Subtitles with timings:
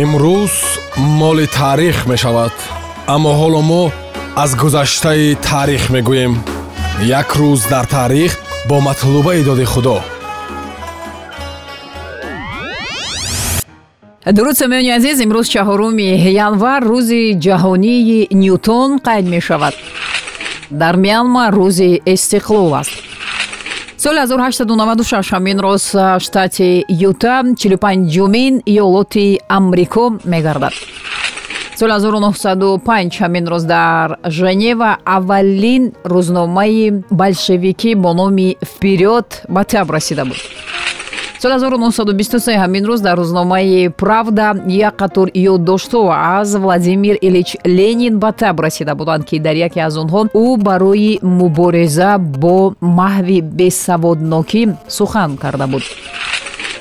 [0.00, 0.54] имрӯз
[0.96, 2.52] моли таърих мешавад
[3.14, 3.82] аммо ҳоло мо
[4.36, 6.34] аз гузаштаи таърих мегӯем.
[7.20, 8.32] Як рӯз дар таърих
[8.68, 10.00] бо матлубаи доди худо.
[14.36, 16.08] Дуруд самиёни азиз имрӯз чаҳоруми
[16.46, 19.74] январ рӯзи ҷаҳонии ньютон қайд мешавад?
[20.70, 23.11] Дар мянма рӯзи истиқлол аст
[24.02, 30.72] соли 1896 ҳамин роз штати юта 45юмин иёлоти амрико мегардад.
[31.78, 40.24] соли 1905 ҳамин роз дар женева аввалин рӯзномаи большевикӣ бо номи вперёд ба таб расида
[40.24, 40.40] буд
[41.42, 46.02] соли 1923 ҳамин рӯз дар рӯзномаи правда як қатор ёддоштҳо
[46.38, 51.18] аз владимир илич ленин ба таб расида буданд ки дар яке аз онҳо ӯ барои
[51.22, 55.82] мубориза бо маҳви бесаводнокӣ сухан карда буд.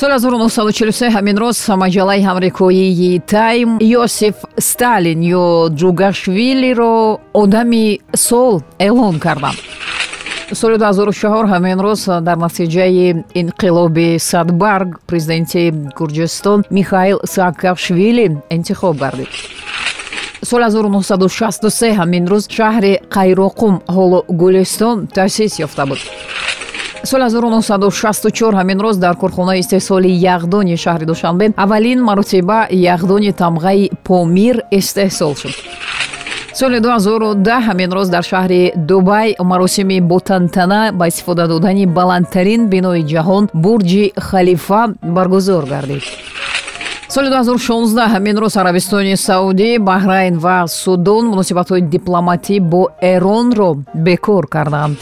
[0.00, 5.46] Соли 1943 ҳамин роз маҷаллаи амрикоии тайм йосиф сталин ё
[5.80, 9.58] ҷугашвилиро одами сол эълон карданд
[10.52, 19.28] соли 2004 ҳамин рӯз дар натиҷаи инқилоби садбарг президенти гурҷистон михаил саакашвили интихоб гардид.
[20.42, 25.98] Соли 1963 ҳамин рӯз шаҳри қайроқум ҳоло гулистон таъсис ёфта буд.
[27.04, 34.56] Соли 1964 ҳамин рӯз дар корхонаи истеҳсоли яхдони шаҳри душанбе аввалин маротиба яхдони тамғаи помир
[34.70, 35.54] истеҳсол шуд
[36.54, 43.44] соли 2010 ҳамин роз дар шаҳри дубай маросими ботантана ба истифода додани баландтарин бинои ҷаҳон
[43.54, 46.02] бурҷи халифа баргузор гардид.
[47.08, 52.82] Соли 2016 ҳамин роз арабистони саудӣ баҳрайн ва судон муносибатҳои дипломатӣ бо
[53.12, 54.96] эронро бекор карданд.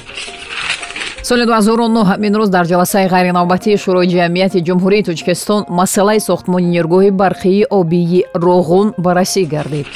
[1.23, 7.67] Соли 2009 ҳамин рӯз дар ҷаласаи ғайринавбатии шӯрои ҷамъияти ҷумҳурии тоҷикистон масъалаи сохтмони нергоҳи барқии
[7.81, 9.89] обии роғун баррасӣ гардид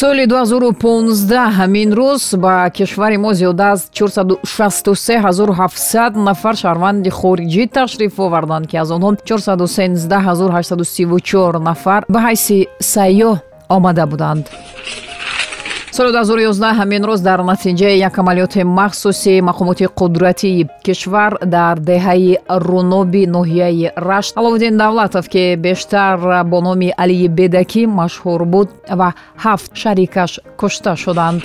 [0.00, 8.66] соли 2015 ҳамин рӯз ба кишвари мо зиёда аз 463700 нафар шаҳрванди хориҷӣ ташриф оварданд
[8.70, 12.58] ки аз онҳо 418834 нафар ба ҳайси
[12.94, 13.36] сайёҳ
[13.76, 14.44] омада буданд
[15.96, 23.22] соли 2011 ҳамин рӯз дар натиҷаи як амалиёти махсуси мақомоти қудратии кишвар дар деҳаи руноби
[23.36, 26.16] ноҳияи рашт аловиддин давлатов ки бештар
[26.50, 28.68] бо номи алии бедакӣ машҳур буд
[28.98, 29.08] ва
[29.44, 31.42] ҳафт шарикаш кушта шуданд.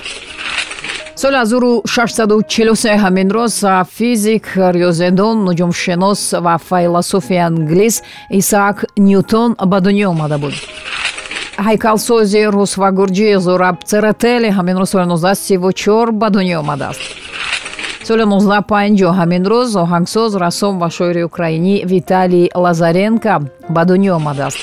[1.20, 3.56] Соли 1643 ҳамин рӯз
[3.96, 4.46] физик
[4.76, 8.02] риёзедон нуҷумшинос ва файласуфи англис
[8.40, 10.54] исаак ньютон ба дунё омада буд
[11.66, 17.02] ҳайкалсози русвагурҷи зураб церетели ҳамин рӯз соли 1934 ба дунё омадааст.
[18.08, 23.34] соли 1950 ҳамин рӯз оҳангсоз рассом ва шоири украинӣ виталий лазаренко
[23.74, 24.60] ба дунё омадааст.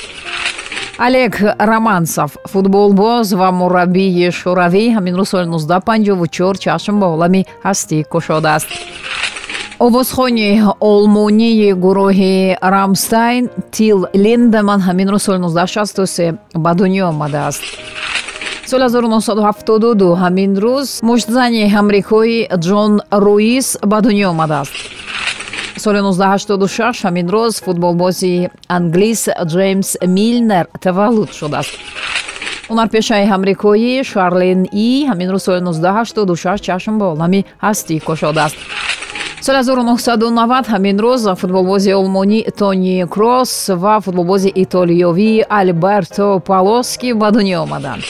[1.06, 1.32] Олег
[1.72, 8.70] романсов футболбоз ва мураббии шӯравӣ ҳамин рӯз соли 1954 чашм ба олами ҳастӣ кушодааст
[9.78, 17.62] овозхони олмонии гурӯҳи рамстайн тил линдеман ҳамин рӯз соли 1963 ба дунё омадааст.
[18.70, 22.92] соли 1972 ҳамин рӯз муштзани амрикои ҷон
[23.24, 24.74] руис ба дунё омадааст.
[25.84, 31.74] соли 1986 ҳамин рӯз футболбози англис ҷеймс милнер таваллуд шудааст.
[32.70, 38.58] ҳунарпешаи амрикоӣ шарлин и ҳамин рӯз соли 1986 чашм ба олами ҳастӣ кушодааст
[39.40, 47.58] соли 1990 ҳамин рӯз футболбози олмонӣ тони кросс ва футболбози итолиёвӣ альберто палоски ба дунё
[47.66, 48.02] омаданд.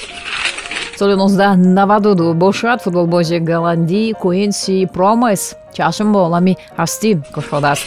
[0.99, 5.43] Соли 1992 бошад футболбози голландӣ куинси промес
[5.77, 7.87] чашм ба олами ҳастӣ кушодааст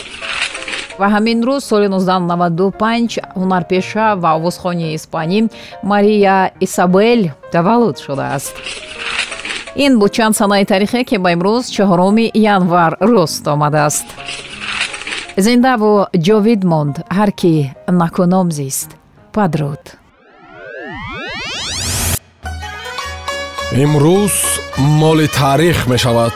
[1.00, 5.40] ва ҳамин рӯз соли 1995 ҳунарпеша ва овозхони испанӣ
[5.84, 7.22] мария исабел
[7.54, 8.54] таваллуд шудааст
[9.76, 14.08] ин буд чанд санаи таърихе ки ба имрӯз чаҳороми январ рӯст омадааст.
[15.38, 15.92] Зиндаву
[16.26, 17.54] ҷовид монд ҳар ки
[18.02, 18.90] накуном зист.
[19.34, 19.84] Падруд.
[23.84, 24.36] Имрӯз
[25.02, 26.36] моли таърих мешавад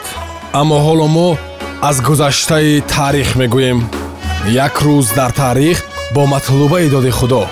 [0.60, 1.28] аммо ҳоло мо
[1.88, 3.78] аз гузаштаи таърих мегӯем.
[4.66, 5.78] Як рӯз дар таърих
[6.14, 7.44] бо матлубаи доди худо